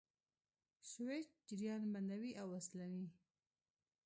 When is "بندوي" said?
1.93-2.31